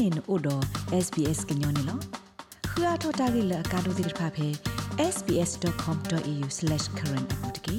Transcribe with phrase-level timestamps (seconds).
[0.00, 0.62] နေနို့တော့
[1.04, 1.98] SBS ကညောနေလော
[2.70, 4.48] ခရထတာဂိလကာဒိုတိဖာဖေ
[5.14, 7.76] sbs.com.au/current အပူတကေ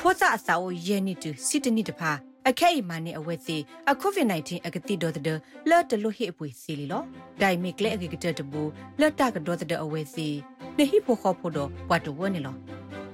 [0.00, 2.10] ဖောစာအစာအိုယဲနီတူစီတနီတဖာ
[2.48, 3.56] အခဲအီမာနေအဝဲစီ
[3.90, 5.38] အကိုဗစ် -19 အကတိဒေါ်တဲ့
[5.70, 7.02] လော့တလို့ဟိအပွေစီလီလော
[7.40, 8.62] ဒိုင်မီကလေအကကတတဘူ
[9.00, 10.28] လော့တာကဒေါ်တဲ့အဝဲစီ
[10.76, 12.54] နေဟိဖိုခေါဖိုတော့ဝတ်တဝနေလော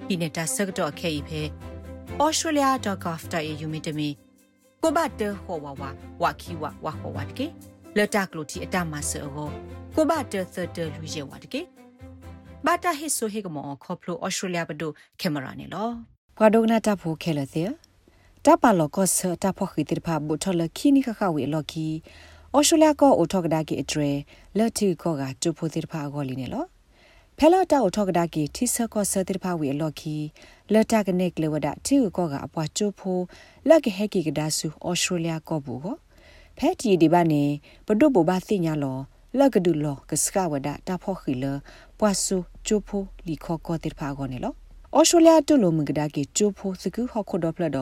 [0.07, 1.43] ဒီနေတာဆက်တော့အခဲအီဖဲ
[2.23, 4.09] australia.gov.au မြင့်တမီ
[4.87, 5.83] ကိုဘတ်တဟောဝဝ
[6.23, 7.47] ဝခီဝဝဟောဝတ်ကေ
[7.97, 11.61] လက်တကလိုတီအတမဆောကိုဘတ်တသတလူရဲဝတ်ကေ
[12.65, 15.89] ဘာတာဟိဆိုဟေကမောခေါပလို australia ဘဒိုကင်မရာနေလော
[16.39, 17.71] ဘွာဒိုနာတာဖိုခဲလသေး
[18.45, 21.87] တပါလောကဆတာဖိုခိတိဖာဘူထလခိနိခခဝေလော်ကီ
[22.57, 24.03] ဩစတြေးလျကောအိုထောက်ကဒါကီအထရ
[24.59, 26.65] လက်တီကောကတူဖိုတိဖာအဂောလီနေလော
[27.39, 30.17] ဖဲလာတာအိုထောက်ကဒါကီတိဆကောဆတိဖာဝေလော်ကီ
[30.73, 33.19] လက်တာကနေကလဝဒတီကောကအပွားချိုဖို
[33.69, 35.97] လက်ကဟက်ကီကဒါဆူဩစတြေးလျကောဘူကို
[36.59, 37.43] ဖဲတီဒီဘာနေ
[37.87, 38.99] ဘဒုဘဘာသိညာလော
[39.39, 41.45] လက်ကဒူလောကစကဝဒတာဖိုခီလ
[41.99, 42.37] ပွားဆူ
[42.67, 44.55] ချိုဖိုလီခောကောတိဖာဂောနေလော
[44.97, 47.79] ဩစတြေးလျတူလိုမင်္ဂဒါကေချိုဖိုစကူဟခုဒပလဒ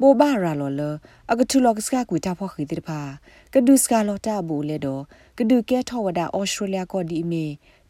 [0.00, 0.82] ဘိုဘာရာလောလ
[1.30, 3.00] အကထူလောကစကကွေတာဖောခိတိဖာ
[3.54, 5.02] ကဒုစကလောတာဘူလေတော့
[5.38, 7.46] ကဒုကဲထောဝဒဩစတြေးလျကောဒီမီ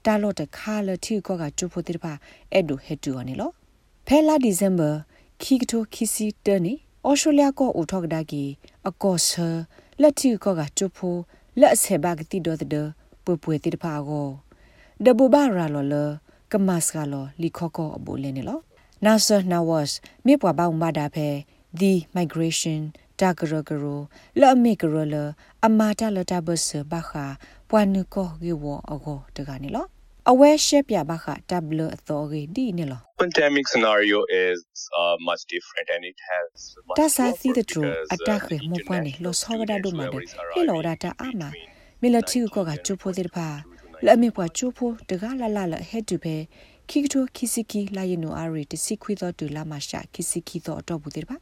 [0.08, 2.12] တာလောတခါလတီကောကချိုဖိုတိဖာ
[2.52, 3.50] အဲ့ဒိုဟက်တူအနေလော
[4.06, 4.90] ဖဲလာဒီဇင်ဘာ
[5.42, 6.72] ခီကတိုခီစီတနီ
[7.06, 8.44] ဩစတြေးလျကောအိုထောကဒါကီ
[8.88, 9.48] အကောဆာ
[10.00, 11.14] လက်တီကောကချိုဖို
[11.60, 12.86] လက်ဆေဘာကတိဒေါ်တဲ့
[13.24, 14.28] ပွပွတိဖာကို
[15.04, 15.94] ဒဘူဘာရာလောလ
[16.52, 18.58] ကမတ်စကလောလီခေါကောအဘူလဲနေလော
[19.04, 19.88] နာဆာနာဝတ်
[20.26, 21.28] မြေပွားပေါင်းမတာဖဲ
[21.80, 22.80] the migration
[23.20, 23.84] တာဂရဂရ
[24.40, 25.16] လာမေကရလ
[25.66, 27.10] အမာတာလတာဘဆဘခ
[27.68, 29.86] ပွားနုကောဂေဝအကောတကနေလော
[30.32, 34.60] အဝဲရှက်ပြဘခတဘလအသောရီဒီနေလော pandemic scenario is
[35.00, 36.48] uh, much different and it has
[36.98, 40.18] ta sa si the true attack mo pane lo sawada do ma de
[40.54, 41.48] he lo data ama
[42.04, 43.48] military ko ga chupo de pa
[44.06, 46.36] လအမေပွားချိုးဖို့တကားလာလာလဟက်တူပဲ
[46.90, 51.36] ခိကတိုခိစီကီလာယနိုအာရီတစီခွေတော့တူလာမရှာခိစီကီတော့တော့ဘူးတဲ့ပါ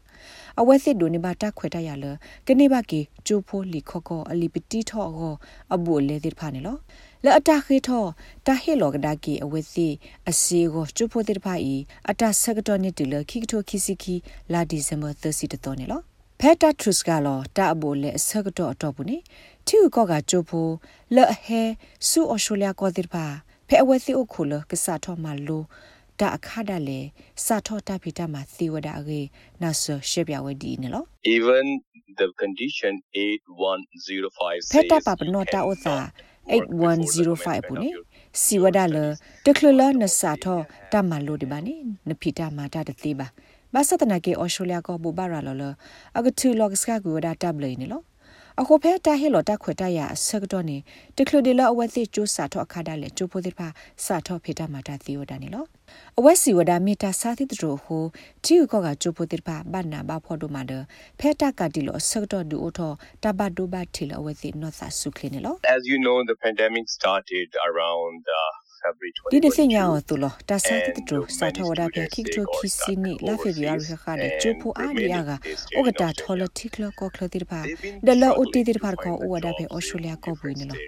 [0.61, 2.05] အဝဲစစ်ဒိုနေပါတက်ခွဲတရလ
[2.47, 5.35] ကနေပါကေကျိုးဖိုးလီခော့ကောအလီပတီထော့ကော
[5.75, 6.77] အဘူလေတဲ့ဖာနေလော
[7.25, 8.09] လဲအတခေထော့
[8.47, 9.95] တဟေလောကဒါကီအဝဲစစ်
[10.31, 11.75] အစီကိုကျိုးဖိုးတဲ့ဖာဤ
[12.11, 14.15] အတဆက်ကတော့နေတူလခိကတိုခိစီကီ
[14.53, 16.01] လာဒီဇင်ဘာ30တော့နေလော
[16.41, 19.19] ဖက်တာထရုစ်ကလောတာအဘူလေဆက်ကတော့အတော့ဘူးနေ
[19.67, 20.75] တီကောကကျိုးဖိုး
[21.15, 21.63] လဲဟဲ
[22.09, 23.25] ဆူအော်စတြေးလျကောတဲ့ဖာ
[23.69, 25.63] ဖဲအဝဲစီအိုခုလကစားထောမလို
[26.21, 27.01] တာအခါဒါလေ
[27.45, 29.21] စာထောတာဖိတာမှာသေဝဒအေ
[29.63, 31.07] နာဆရှေပြဝဒီနော်
[31.37, 31.65] even
[32.21, 35.97] the condition 8105ဖက်တာပပနောတာအိုသာ
[36.55, 37.81] 8105ပုန်
[38.43, 38.97] စီဝဒါလ
[39.45, 40.61] တခလလနစာထော
[40.93, 41.75] တမလိုဒီပါနေ
[42.09, 43.27] နဖိတာမာတာတသေးပါ
[43.75, 45.65] ဘာစတနာကေအော်စတြေးလျကောဘူဘာရာလောလ
[46.17, 48.03] အကတူလော့ကစကာကူဝဒါတပ်လေနေလော
[48.61, 50.77] အခုဖဲတာဟေလော်တာခွေတရဆက်တော့နေ
[51.17, 53.69] တကလဒီလာအဝဲသိကျိုးစာတော့အခါဒါလေကျိုးဖို့တဲ့ဖာ
[54.05, 55.65] စာတော့ဖေတာမာတာသီယိုဒါနေလော
[56.19, 58.05] အဝဲစီဝဒါမီတာစာသီတရိုဟို
[58.45, 60.73] တီယူကောကကျိုးဖို့တဲ့ဖာဘာနာဘာဖော်ဒိုမာဒ
[61.21, 68.66] ဖဲတာကတီလောဆက်တော့ဒူအိုထောတဘတ်ဒိုဘတ်တီလောအဝဲသိနော့စာဆုခလင်းနေလော As you know the pandemic started around uh,
[69.33, 75.31] ဒီဒီစညာောတူလတာဆာတတူစာထဝဒပြခိကတိုခိစီနီလာဖေရီယာရခါတဲ့ချိုဖိုအာဒီယာက
[75.79, 77.61] ဩဂတာထော်လတိကလကောကလတိပါ
[78.07, 80.81] ဒလအိုတီတိပါကောဩဝဒဖေဩစတြေးလျကောပွေးနော်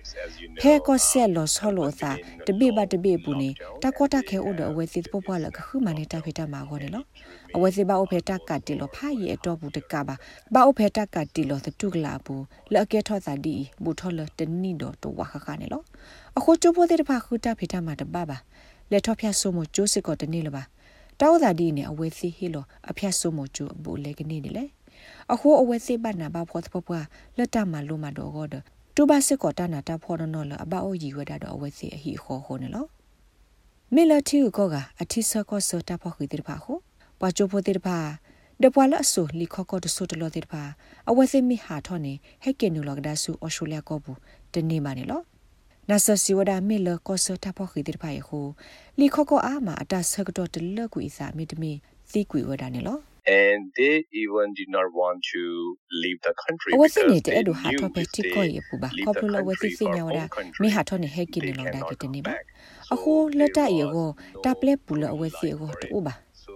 [0.60, 2.10] ဖဲကောဆက်လောဆောလောသာ
[2.47, 3.50] တပိပါတပိပူနေ
[3.82, 7.06] တကောတခဲဩဒအဝဲစီပပွားလကခုမနေတာဖေတာမှာကောနေနော်
[7.56, 10.14] အဝဲစီပါဩဖေတာကတိလောဖာရီအတော့ဘူးတကပါ
[10.54, 12.44] ဘာဩဖေတာကတိလောသတုကလာဘူး
[12.75, 15.82] လကေထောသာဒီဘူထောလတနီတော့တဝါခခနေလော
[16.38, 18.38] အခုကျိုးဖို့တဲ့ဖာခုတာဖေတာမှာတပါပါ
[18.91, 20.62] လက်ထော့ဖြတ်ဆိုးမကျိုးစစ်ကောတနေ့လပါ
[21.20, 24.64] တောက်သာဒီနေအဝဲစီဟီလောအဖြတ်ဆိုးမကျိုးဘူလေကနေနေလေ
[25.32, 27.06] အခုအဝဲစီပတ်နာဘာဖောသပပွား
[27.37, 28.47] လက်တမလို့မတော့ကော
[28.94, 32.87] တူဘာစစ်ကောတနာတာဖောနော်လအဘအိုကြီးဝဒတော့အဝဲစီအဟီခေါ်ခေါ်နေလော
[33.94, 36.72] မေလတီကိုကအတိစကောစတာဖောခိတိဖာခု
[37.21, 37.99] ပွားချိုးဖို့တိဖာ
[38.62, 40.62] ဒပွာလအဆူလီခကောတဆုတလောတိဖာ
[41.09, 44.19] အဝဲစီမီဟာထောနေဟက်ကင်နူလောကဒါဆူအော်စတြေးလျကောဘူး
[44.55, 45.23] တနေ့မှနေလော
[45.88, 48.41] နာဆစီဝဒမေလကောဆတာဖခိတိဖိုင်ဟု
[48.99, 51.73] လီခကောအာမအတဆကတော့တလကွေစာမိတမီ
[52.12, 52.99] သီကွေဝဒနေလော
[53.29, 57.69] and they even did not want to leave the country because they knew do ha
[57.81, 60.25] to pe ti ko ye pu ba ko plo we ti sinya wada
[60.61, 62.32] mi ha to ne he ki ne lo da ki te ni ba
[62.93, 64.56] a ho la ta ye go ta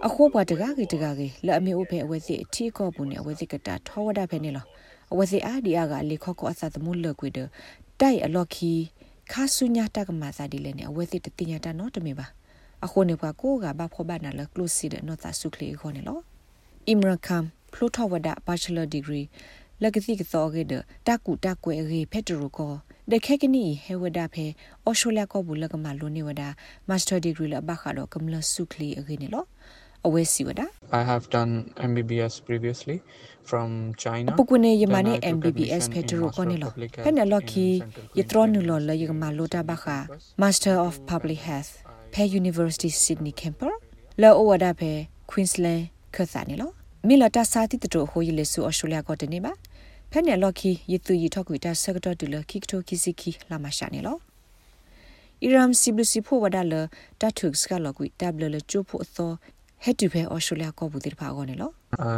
[0.01, 0.97] ple pu lo we si go to ba a ho ba de ga ki de
[1.03, 3.59] ga ki la me o pe we si ti ko pu ne we si ka
[3.59, 4.63] ta tho wada pe ne lo
[5.11, 7.45] we si a di a ga le kho ko asa the mu le kwe de
[7.99, 8.93] tai a lo ki
[9.33, 12.27] ခါဆုညာတကမာစာဒီလေနေအဝဲစစ်တတိညာတနော်တမေပါ
[12.85, 16.19] အခုနေပွားကိုကဘာဖောဘာနာလကလုစီတဲ့နော်တာဆုခလီခေါ်နေလော
[16.89, 19.23] အင်မရကမ်ဖလိုထဝဒဘတ်ချလာဒီဂရီ
[19.83, 20.75] လကတိကသောကေဒ
[21.07, 22.73] တကူတကွဲရေဖက်တရကို
[23.11, 24.47] ဒခဲကနီဟေဝဒဖဲ
[24.85, 26.43] အော်ရှိုလျာကောဘူးလကမလိုနေဝဒ
[26.89, 29.45] မာစတာဒီဂရီလဘခါတော့ကမလဆုခလီအကေနေလော
[30.07, 30.61] အဝဲစီဝဒ
[31.01, 31.53] I have done
[31.91, 32.97] MBBS previously
[33.49, 33.69] from
[34.03, 36.71] China ပကွနေယမနေ MBBS ဖက်တရကိုနေလော
[37.05, 37.67] ဖဲနလော်ခီ
[38.19, 39.97] ယထရနူလော်လယကမလိုတာဘခါ
[40.43, 41.73] Master of Public Health
[42.13, 43.73] ဖဲ University Sydney Camper
[44.23, 44.93] လောအဝဒဖဲ
[45.31, 45.83] Queensland
[46.15, 46.71] ခသနေလော
[47.09, 49.53] မီလတာစာတိတတိုဟိုယလေဆူအော်စတြေးလျကိုတနေပါ
[50.13, 54.17] ဖဲနယ်လော်ခီယတူယီထောက်ကွေတာဆက်ကတော့တူလခိကတိုကီစီခီလာမရှာနေလော
[55.43, 56.75] အီရမ်စီဘလူစီဖိုဝဒါလ
[57.21, 59.62] တတ်ထုကစကလော်ကွေတဘလလချိုဖို့သောဟက်တူဖဲအော်စ
[59.99, 60.11] တြေး
[60.61, 61.71] လျကိုဘူးတိဖာကောနေလော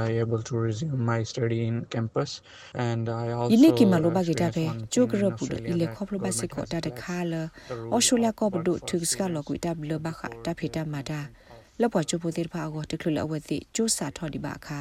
[0.04, 2.30] I able to resume my study in campus
[2.88, 4.64] and I also ယနေ့ကီမလိုဘဂီတာဖဲ
[4.94, 7.34] ကျိုကရပူဒအီလေခေါပလဘစစ်ကိုတာတခါလ
[7.92, 11.20] အော်စတြေးလျကိုဘဒုထုကစကလော်ကွေတဘလဘခတာဖေတာမာတာ
[11.82, 14.80] လပွားချိုဖို့တိဖာကောတခလလအဝဲတိကျိုးစာထော်ဒီပါခါ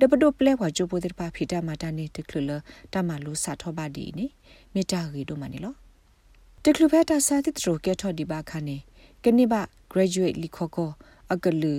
[0.00, 2.50] ဒပဒုပလဲဝါချိုပိုတဲ့ပါဖီတာမာတာနေတကလ
[2.92, 4.26] တမလူစာထောပါဒီနေ
[4.74, 5.74] မေတာရီတို့မနေလော
[6.64, 8.76] တကလဖက်တာစာတိတရိုကဲထော်ဒီပါခါနေ
[9.24, 9.60] ကနေပါ
[9.92, 10.90] graduate လီခေါကော
[11.32, 11.74] အကလူ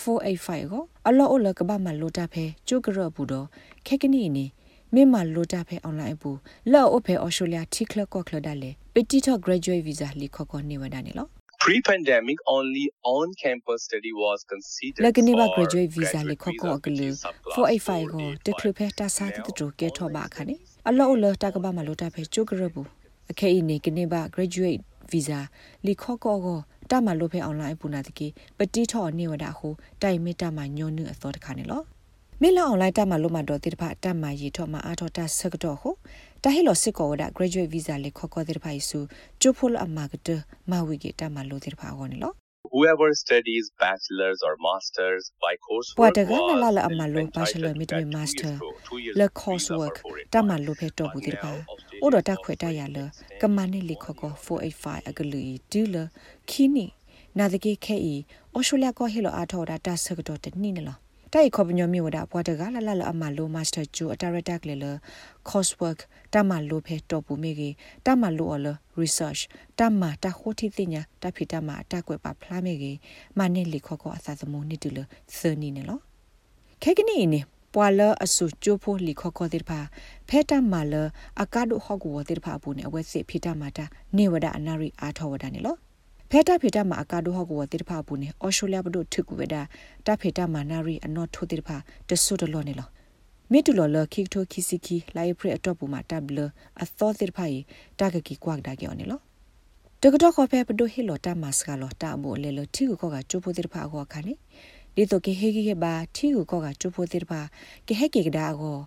[0.00, 3.46] 485ကိုအလောအလကဘာမလိုတာဖဲကျုကရဘူးတော့
[3.86, 4.46] ခက်ကနီနေ
[4.94, 6.38] မေမလိုတာဖဲအွန်လိုင်းဘူး
[6.72, 11.28] လောအဖဲအော်စတြေးလျထိကလကောကလဒါလေပတီတော့ graduate visa လီခေါကောနေဝဒနေလော
[11.62, 16.78] Pre-pandemic, only on-campus study was considered Lagani ba for graduate visa le graduate khoko visa,
[16.78, 20.22] aklu which is subclass 485go te khlu phe ta sa ti tu ke tho ba
[20.34, 20.54] khane
[20.88, 22.82] allo ulo ta ka ba ma lo ta phe chu gro bu
[23.30, 25.40] akhe i ne kene ba graduate visa
[25.86, 26.56] li khoko go
[26.92, 28.28] ta ma lo phe online pu na ti ke
[28.58, 29.70] pati tho ne wa da ho
[30.02, 31.80] tai me ta ma nyo nu a tho ta khane lo
[32.44, 35.94] မေလာအွန်လိုင်းတက်မှာလို့မှာတော့တိတဖတက်မှာရီထော့မှာအားထော့တက်ဆက်တော့ဟို
[36.42, 38.98] တာဟီလိုစစ်ကောဝဒ graduate visa လေခေါ်ခေါ်တိတဖဆူ
[39.40, 40.28] ချိုဖိုလအမကတ
[40.70, 42.34] မဝီကတက်မှာလို့တိတဖအောနေလို့
[42.74, 47.32] Whoever studies bachelor's or master's by coursework Wadaga was la la la entitled amalo to
[47.38, 51.50] bachelor get midway two master years ago, two years le visa coursework for foreign တမလို့ဖဲတော့ဘူးတိပါ
[52.02, 52.98] အိုတော့တက်ခွေတရလ
[53.40, 55.40] ကမနိလေခေါကော485အကလူ
[55.70, 55.96] ဒူလ
[56.50, 56.86] ခီနီ
[57.38, 58.16] နာဒကေခဲအီ
[58.52, 60.96] အော်စတြေးလျကိုဟီလိုအားထော်တာတက်ဆက်တော့တနိနလော
[61.32, 64.84] တိုင်ခေါပညောမြဝဒဘွားတကလာလာအမလိုမာစတာဂျူအတာရတက်လေလ
[65.48, 66.00] coursework
[66.34, 67.70] တမလိုဖဲတော့ဘူးမိကေ
[68.06, 68.66] တမလိုအလ
[69.00, 69.42] research
[69.78, 72.92] တမတခိုတီတင်ညာတဖိတမအတက်ကွယ်ပါဖလားမိကေ
[73.38, 74.98] မနိလေခေါကောအသာသမုန်နိတူလ
[75.38, 75.98] သနီနေလော
[76.82, 77.40] ခဲကနီနေ
[77.74, 79.80] ပွာလအဆူချိုဖိုလီခခေါ်တဲ့ပါ
[80.28, 80.94] ဖဲတမလ
[81.42, 83.84] အကာဒိုဟော့ကိုတဲ့ပါဘူးနေအဝဲစစ်ဖိတမတာ
[84.16, 85.76] နေဝဒအနာရီအားထောဝဒနေလော
[86.30, 89.54] ဖဲတာဖေတာမှာအကာဒိုဟော့ကိုဝတိတဖာဘူးနေအော်စတြေးလျဘဒုထုကူဝဒ
[90.06, 91.76] တာဖေတာမှာနာရီအနော်ထိုတိတဖာ
[92.08, 92.88] တဆုတလောနေလော
[93.50, 96.38] မီတူလော်လခိကထိုခီစီခီလိုက်ဖရအတော့ပူမှာတဘလ
[96.82, 97.54] အသောတိတဖာယ
[97.98, 99.20] တာကကီကွာဒါကြောနေလော
[100.02, 104.34] တကတော့ခေါ်ဖဲပဒိုဟီလောတာမတ်စကလောတာဘိုလေလတီကိုကချိုဖိုတိတဖာခေါ်ခါနေ
[104.96, 107.40] ဒီတော့ကေဟေဂီဟေဘာတီကိုကချိုဖိုတိတဖာ
[107.86, 108.78] ကေဟေကေကဒါကို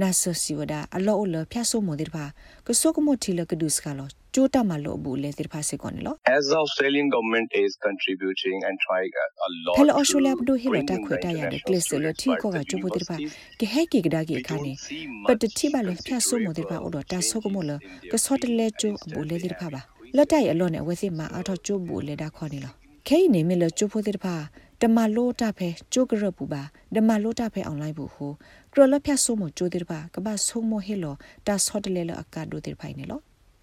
[0.00, 2.24] နာဆစီဝဒအလောအလဖျာဆိုမိုတိတဖာ
[2.66, 11.00] ကဆုကမိုတီလကဒုစကလောကျိုးတမလို့ဘူးလေတိတဖာစေကောနေလော As the Australian government is contributing and trying a, a lot ဖဲလအော်စတြေးလျဘဒိုဟီလ bring တာ in
[11.06, 13.58] ခွေ the တာရတဲ့ international ကလစ်လ students တီကိုက by ချိုးဖို့တိပါ universities.
[13.60, 19.80] ကဟဲကေကဒါကေခါနေ We don't see ပတ much တိပါလဖျက်ဆိုးမတိပါအော်တာဆုကမလ changes in their ကစောတလဲချိုးအဘူလေတိပါပါ
[20.16, 22.72] လက်တိုင်အလောနဲ့ဝဲစီမှာအထောချိုးဘူးလေတာခေါ်နေလော
[23.08, 24.34] ခဲနေမီလချိုးဖို့တိပါ
[24.82, 26.62] တမလို့တာဖဲချိုးကရပူပါ
[26.94, 28.32] တမလို့တာဖဲအွန်လိုင်းဘူးဟို
[28.72, 31.14] ကရလဖျက်ဆိုးမချိုးတိပါကဘာဆိုးမဟီလော
[31.46, 33.20] တာစောတလဲလအကာဒိုတိဖိုင်နေလော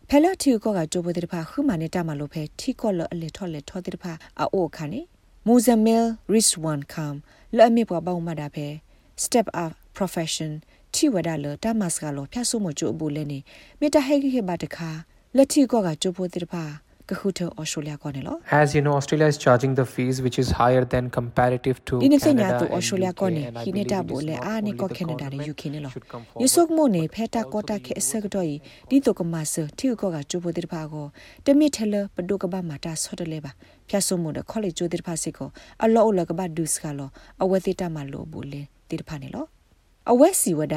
[0.09, 5.01] ဖဲလာတီကိုကကြိုးပိုတိဖာခုမနေတာမလို့ဖဲထီကောလအလေထော်လေထော်တိဖာအိုခါနေ
[5.47, 7.15] မူဇမီလ်ရစ်ဝန်ကမ်
[7.57, 8.67] လဲ့မေပွားပေါမတာဖဲ
[9.23, 10.51] step up profession
[10.93, 13.39] တီဝဒါလတာမတ်စကလောဖျက်ဆုမချိုးဘူးလဲနေ
[13.79, 14.89] မေတာဟဲခိခေဘာတခါ
[15.35, 16.63] လက်တီကောကကြိုးပိုတိဖာ
[17.09, 21.93] ကခုထအော်စတြေးလျကောနေလော As you know, Australia is charging the fees which is higher than comparative to
[22.03, 24.25] ဒီနေ့စညာ Canada တူ and အော်စတြေးလျ UK, ကောနေ and I ခိနေ believe တာ it ဘို is
[24.27, 27.41] လေ not အာနေ only ကော the ကနေဒါရ government UK နေလော should come ယေဆုက forward, မိုနေဖဲတာ
[27.43, 28.55] but ကောတာ also ခေ the အစကတော့ဤ
[28.89, 31.05] ဒီတုကမဆတီကောကကျိုးပိုတိဖာကို
[31.45, 33.51] တမစ်ထလပဒုကဘာမာတာဆော့တလေပါ
[33.89, 35.49] ဖျက်ဆုမို့တဲ့ခေါလေကျိုးတိဖာစစ်ကို
[35.83, 37.09] အလောအလကဘာဒုစကလော
[37.43, 39.45] အဝဲတိတမလို့ဘူးလေတိဖာနေလော
[40.11, 40.75] အဝဲစီဝဒ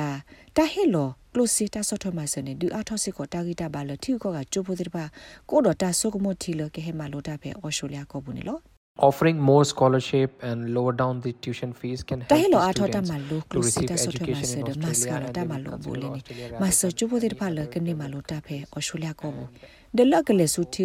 [0.57, 5.05] တာဟေလော ကလိုစီတာဆော့ထမဆနေဒူအထောစစ်ကိုတာဂီတာပါလတီကောကကျိုးပိုတိဖာ
[5.51, 8.59] ကိုတော့တာဆုကမိုတီလကဟေမလိုတာဖဲအော်ရှိုလျာကောဘူးနေလော
[9.09, 13.01] offering more scholarship and lower down the tuition fees can တာ help ဟီလို the အထောတာ
[13.01, 15.51] students မလို့က to လိုစီ receive တာဆော့ထမ education ဆ in တဲ့မတ်စက Australia လာ and တာ they
[15.51, 19.49] မ will လို့ဘူး consider လေ Australia မ rather ဆ than ချိုးပိုတိဖာလကနေမလို့တာဖဲအော်ရှိုလျာကောဘူး
[19.97, 20.85] ဒလကလေဆူတီ